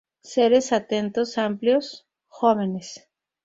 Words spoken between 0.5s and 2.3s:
Atentos, amplios,